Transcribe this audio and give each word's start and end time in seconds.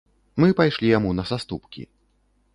Мы 0.43 0.47
пайшлі 0.59 0.89
яму 0.97 1.13
на 1.19 1.27
саступкі. 1.33 1.81